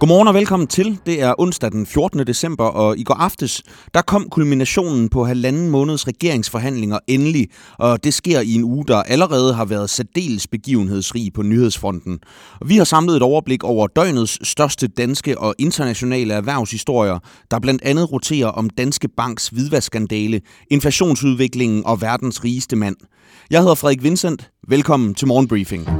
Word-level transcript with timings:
Godmorgen 0.00 0.28
og 0.28 0.34
velkommen 0.34 0.66
til. 0.66 0.98
Det 1.06 1.22
er 1.22 1.34
onsdag 1.38 1.70
den 1.70 1.86
14. 1.86 2.26
december, 2.26 2.64
og 2.64 2.98
i 2.98 3.02
går 3.02 3.14
aftes, 3.14 3.62
der 3.94 4.02
kom 4.02 4.28
kulminationen 4.30 5.08
på 5.08 5.24
halvanden 5.24 5.70
måneds 5.70 6.08
regeringsforhandlinger 6.08 6.98
endelig, 7.06 7.48
og 7.78 8.04
det 8.04 8.14
sker 8.14 8.40
i 8.40 8.54
en 8.54 8.64
uge, 8.64 8.84
der 8.88 9.02
allerede 9.02 9.54
har 9.54 9.64
været 9.64 9.90
særdeles 9.90 10.46
begivenhedsrig 10.46 11.32
på 11.32 11.42
nyhedsfronten. 11.42 12.18
Vi 12.66 12.76
har 12.76 12.84
samlet 12.84 13.16
et 13.16 13.22
overblik 13.22 13.64
over 13.64 13.86
døgnets 13.86 14.48
største 14.48 14.88
danske 14.88 15.38
og 15.38 15.54
internationale 15.58 16.34
erhvervshistorier, 16.34 17.18
der 17.50 17.58
blandt 17.58 17.82
andet 17.84 18.12
roterer 18.12 18.48
om 18.48 18.70
Danske 18.70 19.08
Banks 19.16 19.48
hvidvaskandale, 19.48 20.40
inflationsudviklingen 20.70 21.86
og 21.86 22.00
verdens 22.00 22.44
rigeste 22.44 22.76
mand. 22.76 22.96
Jeg 23.50 23.60
hedder 23.60 23.74
Frederik 23.74 24.02
Vincent. 24.02 24.50
Velkommen 24.68 25.14
til 25.14 25.28
Morgenbriefing. 25.28 25.99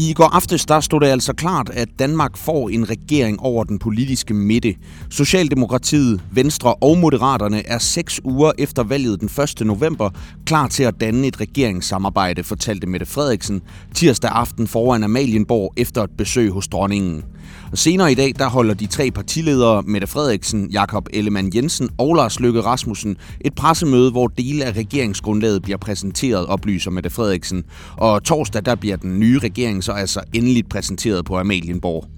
I 0.00 0.12
går 0.12 0.24
aftes 0.24 0.66
der 0.66 0.80
stod 0.80 1.00
det 1.00 1.06
altså 1.06 1.32
klart, 1.32 1.70
at 1.70 1.88
Danmark 1.98 2.36
får 2.36 2.68
en 2.68 2.90
regering 2.90 3.40
over 3.40 3.64
den 3.64 3.78
politiske 3.78 4.34
midte. 4.34 4.74
Socialdemokratiet, 5.10 6.20
Venstre 6.32 6.74
og 6.74 6.98
Moderaterne 6.98 7.66
er 7.66 7.78
seks 7.78 8.20
uger 8.24 8.52
efter 8.58 8.82
valget 8.82 9.20
den 9.20 9.30
1. 9.60 9.66
november 9.66 10.10
klar 10.46 10.68
til 10.68 10.82
at 10.82 11.00
danne 11.00 11.26
et 11.26 11.40
regeringssamarbejde, 11.40 12.44
fortalte 12.44 12.86
Mette 12.86 13.06
Frederiksen 13.06 13.62
tirsdag 13.94 14.30
aften 14.30 14.66
foran 14.68 15.04
Amalienborg 15.04 15.72
efter 15.76 16.02
et 16.02 16.10
besøg 16.18 16.50
hos 16.50 16.68
dronningen. 16.68 17.24
Og 17.72 17.78
senere 17.78 18.12
i 18.12 18.14
dag 18.14 18.32
der 18.38 18.48
holder 18.48 18.74
de 18.74 18.86
tre 18.86 19.10
partiledere, 19.10 19.82
Mette 19.82 20.06
Frederiksen, 20.06 20.70
Jakob 20.70 21.08
Ellemann 21.12 21.52
Jensen 21.54 21.88
og 21.98 22.14
Lars 22.14 22.40
Løkke 22.40 22.60
Rasmussen, 22.60 23.16
et 23.40 23.54
pressemøde, 23.54 24.10
hvor 24.10 24.26
dele 24.26 24.64
af 24.64 24.72
regeringsgrundlaget 24.72 25.62
bliver 25.62 25.78
præsenteret, 25.78 26.46
oplyser 26.46 26.90
Mette 26.90 27.10
Frederiksen. 27.10 27.64
Og 27.96 28.24
torsdag 28.24 28.64
der 28.64 28.74
bliver 28.74 28.96
den 28.96 29.20
nye 29.20 29.38
regering 29.38 29.84
så 29.84 29.92
altså 29.92 30.20
endeligt 30.32 30.68
præsenteret 30.68 31.24
på 31.24 31.38
Amalienborg. 31.38 32.08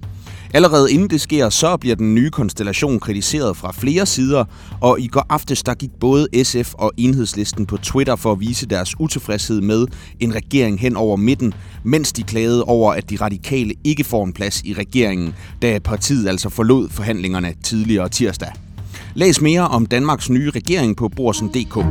Allerede 0.53 0.91
inden 0.91 1.09
det 1.09 1.21
sker, 1.21 1.49
så 1.49 1.77
bliver 1.77 1.95
den 1.95 2.15
nye 2.15 2.29
konstellation 2.29 2.99
kritiseret 2.99 3.57
fra 3.57 3.71
flere 3.71 4.05
sider, 4.05 4.45
og 4.81 4.99
i 4.99 5.07
går 5.07 5.25
aftes 5.29 5.63
der 5.63 5.73
gik 5.73 5.89
både 5.99 6.27
SF 6.43 6.73
og 6.73 6.91
Enhedslisten 6.97 7.65
på 7.65 7.77
Twitter 7.77 8.15
for 8.15 8.31
at 8.31 8.39
vise 8.39 8.65
deres 8.65 8.99
utilfredshed 8.99 9.61
med 9.61 9.87
en 10.19 10.35
regering 10.35 10.79
hen 10.79 10.97
over 10.97 11.17
midten, 11.17 11.53
mens 11.83 12.13
de 12.13 12.23
klagede 12.23 12.63
over, 12.63 12.93
at 12.93 13.09
de 13.09 13.15
radikale 13.15 13.73
ikke 13.83 14.03
får 14.03 14.25
en 14.25 14.33
plads 14.33 14.61
i 14.65 14.73
regeringen, 14.73 15.33
da 15.61 15.79
partiet 15.79 16.27
altså 16.27 16.49
forlod 16.49 16.89
forhandlingerne 16.89 17.53
tidligere 17.63 18.09
tirsdag. 18.09 18.51
Læs 19.13 19.41
mere 19.41 19.67
om 19.67 19.85
Danmarks 19.85 20.29
nye 20.29 20.49
regering 20.49 20.97
på 20.97 21.09
borsen.dk. 21.09 21.85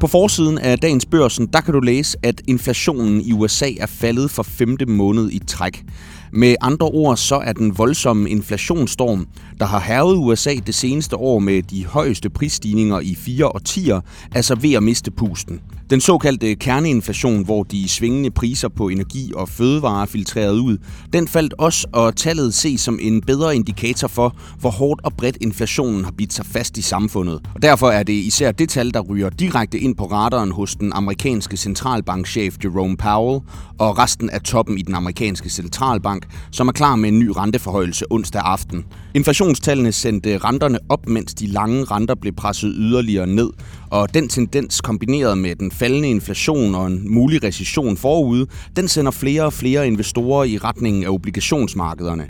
På 0.00 0.06
forsiden 0.06 0.58
af 0.58 0.78
dagens 0.78 1.06
børsen, 1.06 1.46
der 1.46 1.60
kan 1.60 1.74
du 1.74 1.80
læse, 1.80 2.18
at 2.22 2.42
inflationen 2.48 3.20
i 3.20 3.32
USA 3.32 3.70
er 3.80 3.86
faldet 3.86 4.30
for 4.30 4.42
femte 4.42 4.86
måned 4.86 5.30
i 5.30 5.38
træk. 5.46 5.84
Med 6.32 6.54
andre 6.60 6.86
ord, 6.86 7.16
så 7.16 7.36
er 7.36 7.52
den 7.52 7.78
voldsomme 7.78 8.30
inflationsstorm, 8.30 9.26
der 9.58 9.66
har 9.66 9.80
hervet 9.80 10.16
USA 10.16 10.54
det 10.66 10.74
seneste 10.74 11.16
år 11.16 11.38
med 11.38 11.62
de 11.62 11.86
højeste 11.86 12.30
prisstigninger 12.30 13.00
i 13.00 13.14
fire 13.14 13.46
årtier, 13.46 14.00
altså 14.32 14.54
ved 14.54 14.72
at 14.72 14.82
miste 14.82 15.10
pusten. 15.10 15.60
Den 15.90 16.00
såkaldte 16.00 16.54
kerneinflation, 16.54 17.44
hvor 17.44 17.62
de 17.62 17.88
svingende 17.88 18.30
priser 18.30 18.68
på 18.68 18.88
energi 18.88 19.32
og 19.34 19.48
fødevarer 19.48 20.06
filtreret 20.06 20.58
ud, 20.58 20.78
den 21.12 21.28
faldt 21.28 21.54
også, 21.58 21.86
og 21.92 22.16
tallet 22.16 22.54
ses 22.54 22.80
som 22.80 22.98
en 23.02 23.20
bedre 23.20 23.56
indikator 23.56 24.08
for, 24.08 24.36
hvor 24.60 24.70
hårdt 24.70 25.00
og 25.04 25.12
bredt 25.12 25.38
inflationen 25.40 26.04
har 26.04 26.10
bidt 26.10 26.32
sig 26.32 26.46
fast 26.46 26.78
i 26.78 26.82
samfundet. 26.82 27.40
Og 27.54 27.62
derfor 27.62 27.90
er 27.90 28.02
det 28.02 28.12
især 28.12 28.52
det 28.52 28.68
tal, 28.68 28.94
der 28.94 29.00
ryger 29.00 29.30
direkte 29.30 29.78
ind 29.78 29.96
på 29.96 30.04
radaren 30.04 30.52
hos 30.52 30.74
den 30.74 30.92
amerikanske 30.92 31.56
centralbankchef 31.56 32.56
Jerome 32.64 32.96
Powell 32.96 33.40
og 33.78 33.98
resten 33.98 34.30
af 34.30 34.40
toppen 34.40 34.78
i 34.78 34.82
den 34.82 34.94
amerikanske 34.94 35.50
centralbank, 35.50 36.19
som 36.50 36.68
er 36.68 36.72
klar 36.72 36.96
med 36.96 37.08
en 37.08 37.18
ny 37.18 37.28
renteforhøjelse 37.36 38.04
onsdag 38.10 38.42
aften. 38.44 38.84
Inflationstallene 39.14 39.92
sendte 39.92 40.38
renterne 40.38 40.78
op, 40.88 41.08
mens 41.08 41.34
de 41.34 41.46
lange 41.46 41.84
renter 41.84 42.14
blev 42.14 42.32
presset 42.32 42.72
yderligere 42.76 43.26
ned, 43.26 43.50
og 43.90 44.14
den 44.14 44.28
tendens 44.28 44.80
kombineret 44.80 45.38
med 45.38 45.56
den 45.56 45.70
faldende 45.70 46.10
inflation 46.10 46.74
og 46.74 46.86
en 46.86 47.14
mulig 47.14 47.44
recession 47.44 47.96
forude, 47.96 48.46
den 48.76 48.88
sender 48.88 49.10
flere 49.10 49.42
og 49.42 49.52
flere 49.52 49.86
investorer 49.86 50.44
i 50.44 50.58
retningen 50.58 51.04
af 51.04 51.08
obligationsmarkederne. 51.08 52.26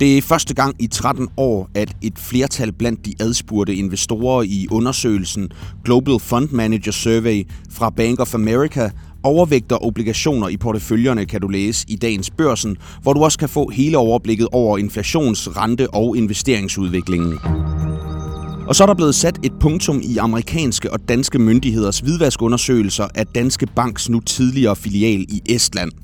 Det 0.00 0.18
er 0.18 0.22
første 0.22 0.54
gang 0.54 0.74
i 0.78 0.86
13 0.86 1.28
år, 1.36 1.70
at 1.74 1.96
et 2.02 2.18
flertal 2.18 2.72
blandt 2.72 3.06
de 3.06 3.14
adspurgte 3.20 3.74
investorer 3.74 4.42
i 4.42 4.66
undersøgelsen 4.70 5.48
Global 5.84 6.18
Fund 6.20 6.48
Manager 6.50 6.92
Survey 6.92 7.46
fra 7.70 7.90
Bank 7.90 8.20
of 8.20 8.34
America 8.34 8.90
overvægter 9.24 9.84
obligationer 9.84 10.48
i 10.48 10.56
porteføljerne, 10.56 11.26
kan 11.26 11.40
du 11.40 11.48
læse 11.48 11.86
i 11.88 11.96
dagens 11.96 12.30
børsen, 12.30 12.76
hvor 13.02 13.12
du 13.12 13.24
også 13.24 13.38
kan 13.38 13.48
få 13.48 13.68
hele 13.70 13.98
overblikket 13.98 14.48
over 14.52 14.78
inflations-, 14.78 15.48
rente- 15.56 15.94
og 15.94 16.16
investeringsudviklingen. 16.16 17.38
Og 18.68 18.74
så 18.74 18.84
er 18.84 18.86
der 18.86 18.94
blevet 18.94 19.14
sat 19.14 19.38
et 19.42 19.52
punktum 19.60 20.00
i 20.04 20.16
amerikanske 20.16 20.92
og 20.92 21.08
danske 21.08 21.38
myndigheders 21.38 21.98
hvidvaskundersøgelser 21.98 23.08
af 23.14 23.26
Danske 23.26 23.66
Banks 23.66 24.08
nu 24.08 24.20
tidligere 24.20 24.76
filial 24.76 25.20
i 25.20 25.42
Estland. 25.54 26.03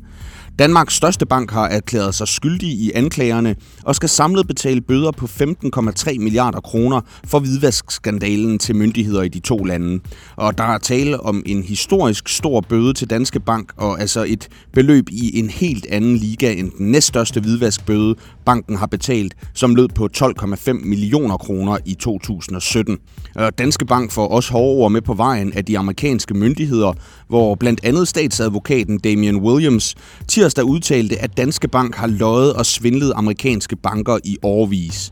Danmarks 0.61 0.95
største 0.95 1.27
bank 1.27 1.51
har 1.51 1.69
erklæret 1.69 2.15
sig 2.15 2.29
skyldig 2.29 2.69
i 2.69 2.93
anklagerne 2.95 3.57
og 3.85 3.95
skal 3.95 4.09
samlet 4.09 4.47
betale 4.47 4.81
bøder 4.81 5.11
på 5.11 5.27
15,3 5.27 6.19
milliarder 6.19 6.61
kroner 6.61 7.01
for 7.25 7.39
hvidvaskskandalen 7.39 8.59
til 8.59 8.77
myndigheder 8.77 9.23
i 9.23 9.29
de 9.29 9.41
to 9.41 9.57
lande. 9.57 10.01
Og 10.37 10.59
der 10.59 10.65
er 10.65 10.79
tale 10.79 11.21
om 11.21 11.43
en 11.47 11.63
historisk 11.63 12.29
stor 12.29 12.61
bøde 12.61 12.95
til 12.95 13.11
Danske 13.11 13.41
Bank, 13.41 13.73
og 13.77 14.01
altså 14.01 14.25
et 14.29 14.49
beløb 14.73 15.09
i 15.11 15.39
en 15.39 15.51
helt 15.51 15.87
anden 15.91 16.17
liga 16.17 16.53
end 16.53 16.71
den 16.79 16.91
næststørste 16.93 17.41
hvidvaskbøde, 17.41 18.15
banken 18.51 18.77
har 18.77 18.87
betalt, 18.87 19.35
som 19.55 19.75
lød 19.75 19.89
på 19.89 20.09
12,5 20.17 20.73
millioner 20.73 21.37
kroner 21.37 21.79
i 21.85 21.95
2017. 21.95 22.99
Øh, 23.39 23.53
Danske 23.59 23.87
Bank 23.87 24.13
får 24.13 24.29
også 24.29 24.53
hårde 24.53 24.77
ord 24.83 24.93
med 24.93 25.01
på 25.01 25.15
vejen 25.15 25.53
af 25.53 25.65
de 25.65 25.79
amerikanske 25.79 26.35
myndigheder, 26.35 26.93
hvor 27.29 27.55
blandt 27.55 27.81
andet 27.85 28.09
statsadvokaten 28.09 28.99
Damian 28.99 29.37
Williams 29.37 29.95
tirsdag 30.29 30.65
udtalte, 30.65 31.19
at 31.19 31.37
Danske 31.37 31.69
Bank 31.69 31.95
har 31.95 32.07
løjet 32.07 32.53
og 32.55 32.67
svindlet 32.67 33.13
amerikanske 33.17 33.77
banker 33.77 34.19
i 34.25 34.37
årvis. 34.43 35.11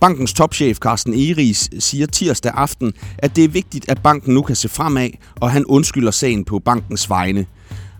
Bankens 0.00 0.32
topchef 0.32 0.78
Carsten 0.78 1.14
Eris 1.14 1.70
siger 1.78 2.06
tirsdag 2.06 2.52
aften, 2.54 2.92
at 3.18 3.36
det 3.36 3.44
er 3.44 3.48
vigtigt, 3.48 3.90
at 3.90 4.02
banken 4.02 4.34
nu 4.34 4.42
kan 4.42 4.56
se 4.56 4.68
fremad, 4.68 5.10
og 5.40 5.50
han 5.50 5.64
undskylder 5.64 6.10
sagen 6.10 6.44
på 6.44 6.58
bankens 6.58 7.10
vegne. 7.10 7.46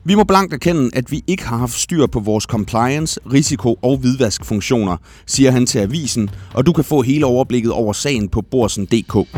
Vi 0.09 0.15
må 0.15 0.25
blankt 0.25 0.55
erkende, 0.55 0.91
at 0.93 1.11
vi 1.11 1.25
ikke 1.27 1.47
har 1.47 1.57
haft 1.57 1.81
styr 1.81 2.07
på 2.07 2.21
vores 2.21 2.45
compliance, 2.45 3.21
risiko 3.33 3.79
og 3.83 3.97
hvidvaskfunktioner, 3.97 4.97
siger 5.27 5.51
han 5.51 5.67
til 5.67 5.79
avisen, 5.79 6.31
og 6.55 6.67
du 6.67 6.73
kan 6.73 6.85
få 6.85 7.03
hele 7.03 7.27
overblikket 7.27 7.73
over 7.73 7.93
sagen 7.93 8.29
på 8.29 8.43
borsen.dk. 8.43 9.29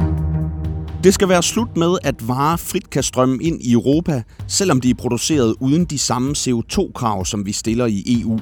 Det 1.04 1.14
skal 1.14 1.28
være 1.28 1.42
slut 1.42 1.76
med, 1.76 1.98
at 2.02 2.28
varer 2.28 2.56
frit 2.56 2.90
kan 2.90 3.02
strømme 3.02 3.42
ind 3.42 3.62
i 3.62 3.72
Europa, 3.72 4.22
selvom 4.48 4.80
de 4.80 4.90
er 4.90 4.94
produceret 4.94 5.54
uden 5.60 5.84
de 5.84 5.98
samme 5.98 6.34
CO2-krav, 6.38 7.24
som 7.24 7.46
vi 7.46 7.52
stiller 7.52 7.86
i 7.86 8.20
EU. 8.20 8.40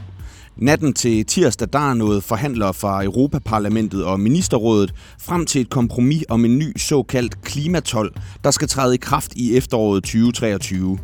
Natten 0.57 0.93
til 0.93 1.27
tirsdag, 1.27 1.69
der 1.73 1.91
er 1.91 1.95
noget 1.95 2.25
forhandlere 2.25 2.75
fra 2.75 3.05
Europaparlamentet 3.05 4.05
og 4.05 4.21
Ministerrådet 4.21 4.95
frem 5.21 5.47
til 5.47 5.61
et 5.61 5.71
kompromis 5.71 6.25
om 6.29 6.45
en 6.45 6.59
ny 6.59 6.79
såkaldt 6.79 7.43
klimatol, 7.43 8.13
der 8.45 8.51
skal 8.51 8.69
træde 8.69 8.95
i 8.95 8.99
kraft 8.99 9.33
i 9.37 9.57
efteråret 9.57 10.03
2023. 10.03 10.99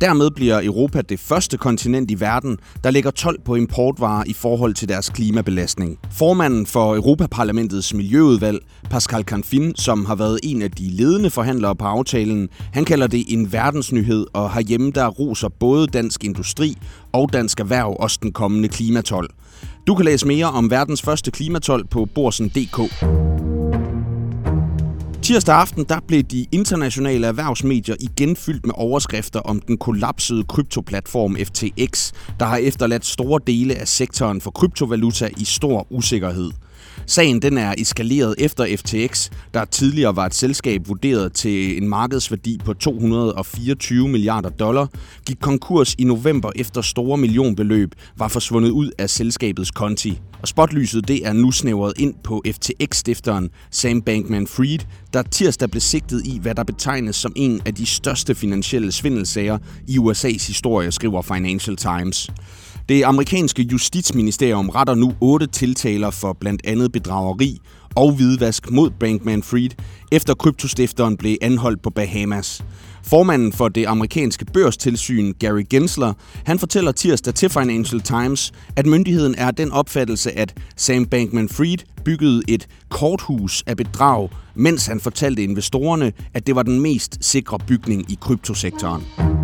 Dermed 0.00 0.30
bliver 0.30 0.62
Europa 0.64 1.00
det 1.00 1.20
første 1.20 1.56
kontinent 1.56 2.10
i 2.10 2.20
verden, 2.20 2.58
der 2.84 2.90
lægger 2.90 3.10
12 3.10 3.40
på 3.44 3.54
importvarer 3.54 4.24
i 4.26 4.32
forhold 4.32 4.74
til 4.74 4.88
deres 4.88 5.08
klimabelastning. 5.08 5.98
Formanden 6.10 6.66
for 6.66 6.94
Europaparlamentets 6.94 7.94
miljøudvalg, 7.94 8.58
Pascal 8.90 9.22
Canfin, 9.22 9.76
som 9.76 10.04
har 10.04 10.14
været 10.14 10.40
en 10.42 10.62
af 10.62 10.70
de 10.70 10.90
ledende 10.90 11.30
forhandlere 11.30 11.76
på 11.76 11.84
aftalen, 11.84 12.48
han 12.72 12.84
kalder 12.84 13.06
det 13.06 13.24
en 13.28 13.52
verdensnyhed, 13.52 14.26
og 14.32 14.50
har 14.50 14.60
hjemme 14.60 14.90
der 14.90 15.06
roser 15.06 15.48
både 15.48 15.86
dansk 15.86 16.24
industri 16.24 16.76
og 17.12 17.32
dansk 17.32 17.60
erhverv 17.60 17.96
også 18.00 18.18
den 18.22 18.32
kommende 18.32 18.68
klimatol. 18.68 19.28
Du 19.86 19.94
kan 19.94 20.04
læse 20.04 20.26
mere 20.26 20.46
om 20.46 20.70
verdens 20.70 21.02
første 21.02 21.30
klimatol 21.30 21.86
på 21.86 22.04
borsen.dk. 22.14 23.27
Tirsdag 25.28 25.54
aften 25.54 25.84
der 25.84 26.00
blev 26.08 26.22
de 26.22 26.46
internationale 26.52 27.26
erhvervsmedier 27.26 27.96
igen 28.00 28.36
fyldt 28.36 28.66
med 28.66 28.74
overskrifter 28.76 29.40
om 29.40 29.60
den 29.60 29.78
kollapsede 29.78 30.44
kryptoplatform 30.44 31.36
FTX, 31.36 32.12
der 32.40 32.46
har 32.46 32.56
efterladt 32.56 33.06
store 33.06 33.40
dele 33.46 33.74
af 33.74 33.88
sektoren 33.88 34.40
for 34.40 34.50
kryptovaluta 34.50 35.28
i 35.38 35.44
stor 35.44 35.86
usikkerhed. 35.90 36.50
Sagen 37.10 37.42
den 37.42 37.58
er 37.58 37.74
eskaleret 37.78 38.34
efter 38.38 38.76
FTX, 38.76 39.30
der 39.54 39.64
tidligere 39.64 40.16
var 40.16 40.26
et 40.26 40.34
selskab 40.34 40.88
vurderet 40.88 41.32
til 41.32 41.82
en 41.82 41.88
markedsværdi 41.88 42.58
på 42.64 42.74
224 42.74 44.08
milliarder 44.08 44.48
dollar, 44.48 44.86
gik 45.26 45.36
konkurs 45.40 45.94
i 45.98 46.04
november 46.04 46.50
efter 46.56 46.82
store 46.82 47.18
millionbeløb 47.18 47.94
var 48.16 48.28
forsvundet 48.28 48.70
ud 48.70 48.90
af 48.98 49.10
selskabets 49.10 49.70
konti. 49.70 50.20
Og 50.42 50.48
spotlyset 50.48 51.08
det 51.08 51.26
er 51.26 51.32
nu 51.32 51.50
snævret 51.50 51.92
ind 51.98 52.14
på 52.24 52.42
FTX-stifteren 52.46 53.50
Sam 53.70 54.02
Bankman-Fried, 54.02 54.84
der 55.12 55.22
tirsdag 55.22 55.70
blev 55.70 55.80
sigtet 55.80 56.26
i, 56.26 56.38
hvad 56.42 56.54
der 56.54 56.64
betegnes 56.64 57.16
som 57.16 57.32
en 57.36 57.60
af 57.66 57.74
de 57.74 57.86
største 57.86 58.34
finansielle 58.34 58.92
svindelsager 58.92 59.58
i 59.86 59.98
USA's 59.98 60.46
historie, 60.46 60.92
skriver 60.92 61.22
Financial 61.22 61.76
Times. 61.76 62.30
Det 62.88 63.04
amerikanske 63.04 63.62
justitsministerium 63.62 64.68
retter 64.68 64.94
nu 64.94 65.12
otte 65.20 65.46
tiltaler 65.46 66.10
for 66.10 66.32
blandt 66.32 66.60
andet 66.64 66.92
bedrageri 66.92 67.58
og 67.96 68.12
hvidvask 68.12 68.70
mod 68.70 68.90
Bankman-Fried, 68.90 69.70
efter 70.12 70.34
kryptostifteren 70.34 71.16
blev 71.16 71.36
anholdt 71.42 71.82
på 71.82 71.90
Bahamas. 71.90 72.64
Formanden 73.02 73.52
for 73.52 73.68
det 73.68 73.86
amerikanske 73.86 74.44
børstilsyn, 74.44 75.32
Gary 75.38 75.62
Gensler, 75.70 76.12
han 76.44 76.58
fortæller 76.58 76.92
tirsdag 76.92 77.34
til 77.34 77.50
Financial 77.50 78.00
Times, 78.00 78.52
at 78.76 78.86
myndigheden 78.86 79.34
er 79.38 79.50
den 79.50 79.72
opfattelse, 79.72 80.38
at 80.38 80.54
Sam 80.76 81.06
Bankman-Fried 81.14 82.02
byggede 82.04 82.42
et 82.48 82.68
korthus 82.88 83.62
af 83.66 83.76
bedrag, 83.76 84.28
mens 84.54 84.86
han 84.86 85.00
fortalte 85.00 85.42
investorerne, 85.42 86.12
at 86.34 86.46
det 86.46 86.56
var 86.56 86.62
den 86.62 86.80
mest 86.80 87.18
sikre 87.20 87.58
bygning 87.58 88.10
i 88.12 88.18
kryptosektoren. 88.20 89.37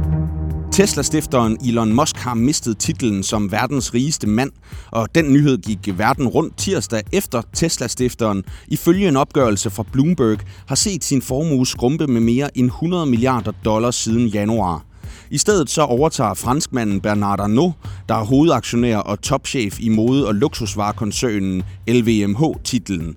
Tesla-stifteren 0.74 1.58
Elon 1.64 1.92
Musk 1.92 2.16
har 2.16 2.34
mistet 2.34 2.78
titlen 2.78 3.22
som 3.22 3.52
verdens 3.52 3.94
rigeste 3.94 4.26
mand, 4.26 4.50
og 4.90 5.14
den 5.14 5.32
nyhed 5.32 5.58
gik 5.58 5.98
verden 5.98 6.28
rundt 6.28 6.58
tirsdag 6.58 7.02
efter 7.12 7.42
Tesla-stifteren 7.52 8.44
ifølge 8.68 9.08
en 9.08 9.16
opgørelse 9.16 9.70
fra 9.70 9.84
Bloomberg 9.92 10.38
har 10.68 10.74
set 10.74 11.04
sin 11.04 11.22
formue 11.22 11.66
skrumpe 11.66 12.06
med 12.06 12.20
mere 12.20 12.58
end 12.58 12.66
100 12.66 13.06
milliarder 13.06 13.52
dollars 13.64 13.94
siden 13.94 14.26
januar. 14.26 14.84
I 15.30 15.38
stedet 15.38 15.70
så 15.70 15.82
overtager 15.82 16.34
franskmanden 16.34 17.00
Bernard 17.00 17.40
Arnault, 17.40 17.74
der 18.08 18.14
er 18.14 18.24
hovedaktionær 18.24 18.96
og 18.96 19.20
topchef 19.22 19.80
i 19.80 19.88
mode- 19.88 20.26
og 20.26 20.34
luksusvarekoncernen 20.34 21.62
LVMH, 21.88 22.42
titlen. 22.64 23.16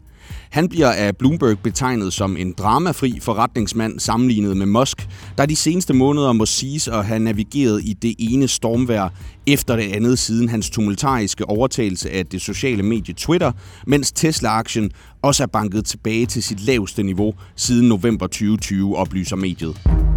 Han 0.49 0.69
bliver 0.69 0.91
af 0.91 1.17
Bloomberg 1.17 1.59
betegnet 1.59 2.13
som 2.13 2.37
en 2.37 2.53
dramafri 2.57 3.19
forretningsmand 3.21 3.99
sammenlignet 3.99 4.57
med 4.57 4.65
Musk, 4.65 5.07
der 5.37 5.45
de 5.45 5.55
seneste 5.55 5.93
måneder 5.93 6.33
må 6.33 6.45
siges 6.45 6.87
at 6.87 7.05
have 7.05 7.19
navigeret 7.19 7.81
i 7.85 7.93
det 7.93 8.15
ene 8.19 8.47
stormvær 8.47 9.13
efter 9.47 9.75
det 9.75 9.93
andet 9.93 10.19
siden 10.19 10.49
hans 10.49 10.69
tumultariske 10.69 11.49
overtagelse 11.49 12.11
af 12.11 12.25
det 12.25 12.41
sociale 12.41 12.83
medie 12.83 13.13
Twitter, 13.13 13.51
mens 13.87 14.11
Tesla-aktien 14.11 14.91
også 15.21 15.43
er 15.43 15.47
banket 15.47 15.85
tilbage 15.85 16.25
til 16.25 16.43
sit 16.43 16.65
laveste 16.65 17.03
niveau 17.03 17.33
siden 17.55 17.87
november 17.87 18.27
2020, 18.27 18.97
oplyser 18.97 19.35
mediet. 19.35 20.16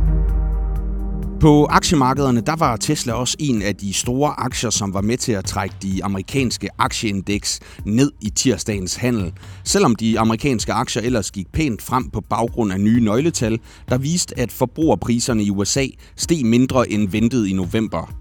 På 1.40 1.64
aktiemarkederne 1.64 2.40
der 2.40 2.56
var 2.56 2.76
Tesla 2.76 3.12
også 3.12 3.37
en 3.38 3.62
af 3.62 3.76
de 3.76 3.92
store 3.92 4.40
aktier, 4.40 4.70
som 4.70 4.94
var 4.94 5.00
med 5.00 5.16
til 5.16 5.32
at 5.32 5.44
trække 5.44 5.76
de 5.82 6.04
amerikanske 6.04 6.69
aktieindeks 6.78 7.60
ned 7.84 8.12
i 8.20 8.31
tirsdagens 8.31 8.96
handel. 8.96 9.32
Selvom 9.64 9.96
de 9.96 10.19
amerikanske 10.19 10.72
aktier 10.72 11.02
ellers 11.02 11.31
gik 11.31 11.52
pænt 11.52 11.82
frem 11.82 12.10
på 12.10 12.20
baggrund 12.20 12.72
af 12.72 12.81
nye 12.81 13.00
nøgletal, 13.00 13.58
der 13.88 13.98
viste, 13.98 14.38
at 14.38 14.52
forbrugerpriserne 14.52 15.42
i 15.42 15.50
USA 15.50 15.87
steg 16.16 16.46
mindre 16.46 16.90
end 16.90 17.08
ventet 17.08 17.46
i 17.46 17.52
november. 17.52 18.12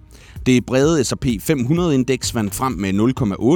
Det 0.45 0.65
brede 0.65 1.03
S&P 1.03 1.25
500-indeks 1.25 2.35
vandt 2.35 2.55
frem 2.55 2.71
med 2.71 2.93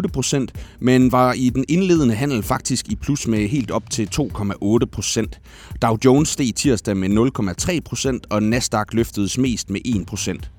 0,8 0.06 0.12
procent, 0.12 0.52
men 0.80 1.12
var 1.12 1.34
i 1.34 1.50
den 1.50 1.66
indledende 1.70 2.16
handel 2.16 2.44
faktisk 2.44 2.88
i 2.88 2.96
plus 2.96 3.28
med 3.28 3.48
helt 3.48 3.72
op 3.72 3.90
til 3.90 4.10
2,8 4.16 4.86
procent. 4.92 5.40
Dow 5.82 5.98
Jones 6.06 6.30
steg 6.30 6.56
tirsdag 6.56 6.98
med 6.98 7.10
0,3 7.70 7.80
procent, 7.86 8.28
og 8.30 8.44
Nasdaq 8.44 8.94
løftedes 8.94 9.38
mest 9.38 9.70
med 9.70 9.82
1 9.86 10.06
procent. 10.06 10.52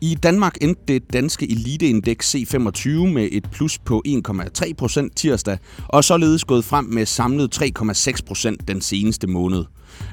I 0.00 0.14
Danmark 0.14 0.56
endte 0.60 0.82
det 0.88 1.12
danske 1.12 1.50
eliteindeks 1.50 2.34
C25 2.34 2.88
med 2.88 3.28
et 3.32 3.48
plus 3.52 3.78
på 3.78 4.02
1,3% 4.08 5.08
tirsdag, 5.16 5.58
og 5.88 6.04
således 6.04 6.44
gået 6.44 6.64
frem 6.64 6.84
med 6.84 7.06
samlet 7.06 7.62
3,6% 7.62 8.56
den 8.68 8.80
seneste 8.80 9.26
måned. 9.26 9.64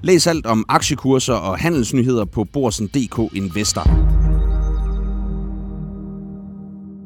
Læs 0.01 0.27
alt 0.27 0.45
om 0.45 0.65
aktiekurser 0.69 1.33
og 1.33 1.57
handelsnyheder 1.57 2.25
på 2.25 2.43
Borsen.dk 2.43 3.35
Investor. 3.35 4.12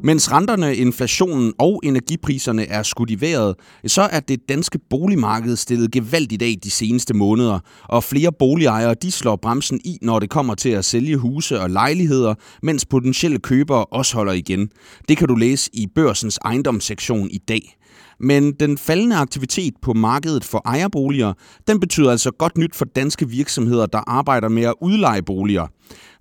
Mens 0.04 0.32
renterne, 0.32 0.76
inflationen 0.76 1.54
og 1.60 1.82
energipriserne 1.84 2.66
er 2.68 2.84
skudt 2.84 3.10
i 3.10 3.22
vejret, 3.22 3.56
så 3.86 4.02
er 4.02 4.20
det 4.20 4.50
danske 4.50 4.80
boligmarked 4.90 5.56
stillet 5.56 5.92
gevaldigt 5.92 6.42
af 6.42 6.56
de 6.64 6.72
seneste 6.72 7.14
måneder, 7.14 7.60
og 7.84 8.04
flere 8.04 8.32
boligejere 8.40 8.94
de 8.94 9.12
slår 9.12 9.36
bremsen 9.36 9.82
i, 9.84 9.98
når 10.02 10.20
det 10.20 10.30
kommer 10.30 10.56
til 10.56 10.70
at 10.70 10.86
sælge 10.86 11.18
huse 11.18 11.60
og 11.60 11.70
lejligheder, 11.70 12.36
mens 12.64 12.86
potentielle 12.86 13.40
købere 13.40 13.86
også 13.86 14.16
holder 14.16 14.34
igen. 14.34 14.70
Det 15.10 15.18
kan 15.18 15.28
du 15.28 15.36
læse 15.36 15.70
i 15.74 15.88
børsens 15.96 16.40
ejendomssektion 16.46 17.30
i 17.32 17.38
dag. 17.38 17.76
Men 18.20 18.52
den 18.52 18.78
faldende 18.78 19.16
aktivitet 19.16 19.74
på 19.82 19.94
markedet 19.94 20.44
for 20.44 20.62
ejerboliger, 20.66 21.34
den 21.68 21.80
betyder 21.80 22.12
altså 22.12 22.32
godt 22.32 22.58
nyt 22.58 22.76
for 22.76 22.86
danske 22.86 23.30
virksomheder, 23.30 23.86
der 23.86 24.00
arbejder 24.08 24.50
med 24.50 24.64
at 24.64 24.74
udleje 24.82 25.22
boliger. 25.22 25.68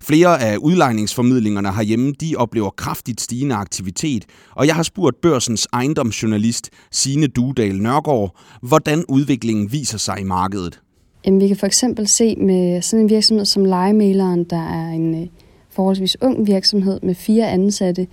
Flere 0.01 0.41
af 0.41 0.57
udlejningsformidlingerne 0.57 1.73
herhjemme, 1.73 2.11
de 2.11 2.35
oplever 2.37 2.69
kraftigt 2.69 3.21
stigende 3.21 3.55
aktivitet, 3.55 4.25
og 4.51 4.67
jeg 4.67 4.75
har 4.75 4.83
spurgt 4.83 5.21
børsens 5.21 5.67
ejendomsjournalist 5.73 6.69
Sine 6.91 7.27
Dudal 7.27 7.75
Nørgaard, 7.75 8.35
hvordan 8.61 9.05
udviklingen 9.09 9.71
viser 9.71 9.97
sig 9.97 10.19
i 10.19 10.23
markedet. 10.23 10.79
Jamen, 11.25 11.41
vi 11.41 11.47
kan 11.47 11.57
for 11.57 11.67
eksempel 11.67 12.07
se 12.07 12.35
med 12.35 12.81
sådan 12.81 13.03
en 13.03 13.09
virksomhed 13.09 13.45
som 13.45 13.65
Legemaleren, 13.65 14.43
der 14.43 14.69
er 14.69 14.89
en 14.89 15.21
øh, 15.21 15.27
forholdsvis 15.69 16.17
ung 16.21 16.47
virksomhed 16.47 16.99
med 17.03 17.15
fire 17.15 17.49
ansatte, 17.49 18.07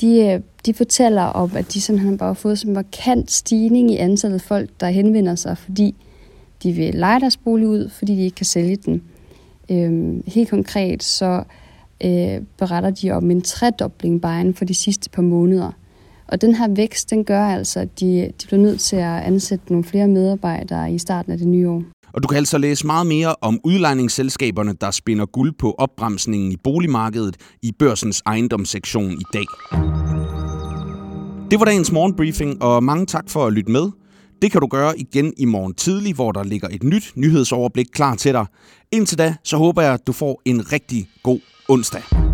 de, 0.00 0.18
øh, 0.18 0.40
de 0.66 0.74
fortæller 0.74 1.22
om, 1.22 1.50
at 1.56 1.72
de 1.74 1.80
simpelthen 1.80 2.18
bare 2.18 2.26
har 2.26 2.34
fået 2.34 2.58
sådan 2.58 2.70
en 2.70 2.74
markant 2.74 3.30
stigning 3.30 3.90
i 3.90 3.96
antallet 3.96 4.34
af 4.34 4.40
folk, 4.40 4.70
der 4.80 4.88
henvender 4.88 5.34
sig, 5.34 5.58
fordi 5.58 5.94
de 6.62 6.72
vil 6.72 6.94
lege 6.94 7.20
deres 7.20 7.36
bolig 7.36 7.66
ud, 7.66 7.88
fordi 7.88 8.16
de 8.16 8.22
ikke 8.22 8.34
kan 8.34 8.46
sælge 8.46 8.76
den. 8.76 9.02
Øhm, 9.70 10.22
helt 10.26 10.50
konkret 10.50 11.02
så 11.02 11.42
øh, 12.04 12.40
beretter 12.58 12.90
de 12.90 13.10
om 13.10 13.30
en 13.30 13.42
tredobling 13.42 14.20
bare 14.20 14.40
inden 14.40 14.54
for 14.54 14.64
de 14.64 14.74
sidste 14.74 15.10
par 15.10 15.22
måneder. 15.22 15.70
Og 16.26 16.40
den 16.40 16.54
her 16.54 16.68
vækst, 16.68 17.10
den 17.10 17.24
gør 17.24 17.44
altså, 17.44 17.80
at 17.80 18.00
de, 18.00 18.32
de 18.42 18.46
bliver 18.46 18.62
nødt 18.62 18.80
til 18.80 18.96
at 18.96 19.22
ansætte 19.22 19.64
nogle 19.68 19.84
flere 19.84 20.08
medarbejdere 20.08 20.92
i 20.92 20.98
starten 20.98 21.32
af 21.32 21.38
det 21.38 21.48
nye 21.48 21.68
år. 21.68 21.82
Og 22.14 22.22
du 22.22 22.28
kan 22.28 22.38
altså 22.38 22.58
læse 22.58 22.86
meget 22.86 23.06
mere 23.06 23.34
om 23.40 23.60
udlejningsselskaberne, 23.64 24.74
der 24.80 24.90
spinder 24.90 25.26
guld 25.26 25.52
på 25.58 25.74
opbremsningen 25.78 26.52
i 26.52 26.56
boligmarkedet 26.64 27.36
i 27.62 27.72
børsens 27.78 28.22
ejendomssektion 28.26 29.12
i 29.12 29.24
dag. 29.32 29.46
Det 31.50 31.60
var 31.60 31.64
dagens 31.64 31.92
morgenbriefing, 31.92 32.62
og 32.62 32.84
mange 32.84 33.06
tak 33.06 33.30
for 33.30 33.46
at 33.46 33.52
lytte 33.52 33.70
med. 33.70 33.90
Det 34.42 34.52
kan 34.52 34.60
du 34.60 34.66
gøre 34.66 34.98
igen 34.98 35.32
i 35.36 35.44
morgen 35.44 35.74
tidlig, 35.74 36.14
hvor 36.14 36.32
der 36.32 36.44
ligger 36.44 36.68
et 36.70 36.82
nyt 36.82 37.12
nyhedsoverblik 37.14 37.86
klar 37.92 38.14
til 38.14 38.32
dig. 38.32 38.46
Indtil 38.92 39.18
da, 39.18 39.34
så 39.44 39.56
håber 39.56 39.82
jeg, 39.82 39.94
at 39.94 40.06
du 40.06 40.12
får 40.12 40.42
en 40.44 40.72
rigtig 40.72 41.08
god 41.22 41.40
onsdag. 41.68 42.33